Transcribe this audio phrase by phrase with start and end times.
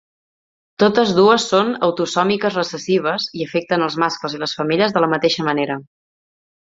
[0.83, 5.47] Totes dues són autosòmiques recessives i afecten els mascles i les femelles de la mateixa
[5.49, 5.77] manera.